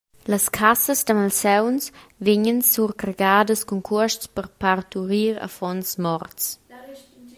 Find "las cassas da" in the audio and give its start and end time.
0.31-1.13